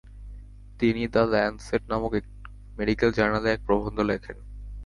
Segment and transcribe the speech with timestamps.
[0.79, 2.25] তিনি the Lancet নামক এক
[2.77, 4.37] মেডিক্যাল জার্নালে এক প্রবন্ধ লেখেন।